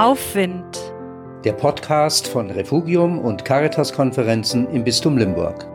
[0.00, 0.78] Aufwind.
[1.44, 5.66] Der Podcast von Refugium und Caritas-Konferenzen im Bistum Limburg.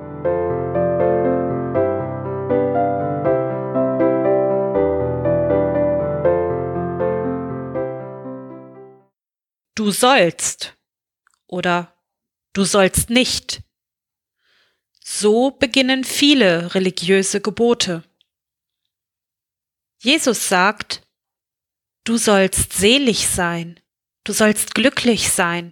[9.75, 10.75] Du sollst
[11.45, 11.93] oder
[12.53, 13.61] du sollst nicht.
[15.03, 18.03] So beginnen viele religiöse Gebote.
[19.99, 21.03] Jesus sagt,
[22.05, 23.79] du sollst selig sein,
[24.25, 25.71] du sollst glücklich sein.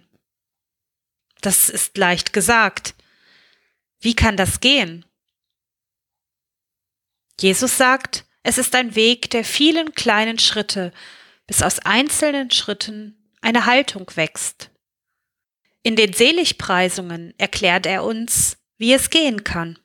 [1.42, 2.94] Das ist leicht gesagt.
[4.00, 5.04] Wie kann das gehen?
[7.38, 10.92] Jesus sagt, es ist ein Weg der vielen kleinen Schritte,
[11.46, 14.70] bis aus einzelnen Schritten eine Haltung wächst.
[15.82, 19.78] In den Seligpreisungen erklärt er uns, wie es gehen kann.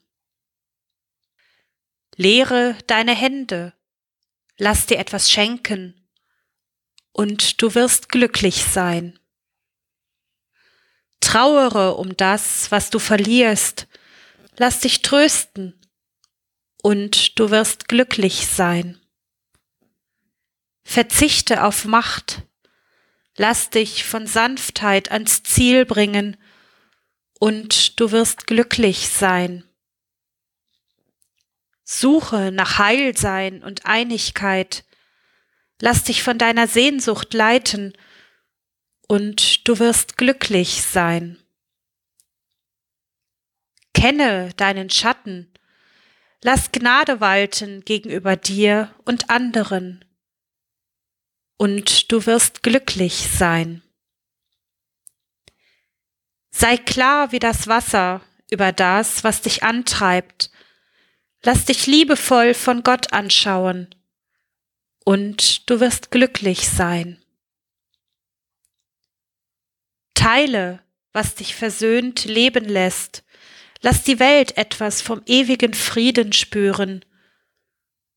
[2.15, 3.73] Lehre deine Hände,
[4.57, 5.98] lass dir etwas schenken,
[7.11, 9.19] und du wirst glücklich sein.
[11.19, 13.87] Trauere um das, was du verlierst,
[14.57, 15.75] lass dich trösten,
[16.81, 18.99] und du wirst glücklich sein.
[20.83, 22.43] Verzichte auf Macht,
[23.35, 26.37] lass dich von Sanftheit ans Ziel bringen,
[27.39, 29.63] und du wirst glücklich sein.
[31.83, 34.83] Suche nach Heilsein und Einigkeit,
[35.81, 37.93] lass dich von deiner Sehnsucht leiten,
[39.07, 41.39] und du wirst glücklich sein.
[43.95, 45.51] Kenne deinen Schatten,
[46.43, 50.05] lass Gnade walten gegenüber dir und anderen,
[51.57, 53.81] und du wirst glücklich sein.
[56.51, 58.21] Sei klar wie das Wasser
[58.51, 60.51] über das, was dich antreibt.
[61.41, 63.95] Lass dich liebevoll von Gott anschauen
[65.09, 67.19] und du wirst glücklich sein.
[70.13, 73.23] Teile, was dich versöhnt leben lässt.
[73.81, 77.03] Lass die Welt etwas vom ewigen Frieden spüren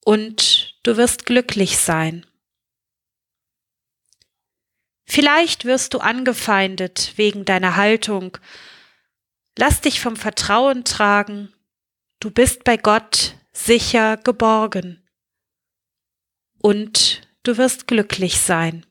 [0.05, 2.27] und du wirst glücklich sein.
[5.07, 8.37] Vielleicht wirst du angefeindet wegen deiner Haltung.
[9.57, 11.55] Lass dich vom Vertrauen tragen.
[12.21, 15.02] Du bist bei Gott sicher geborgen.
[16.63, 18.87] Und du wirst glücklich sein.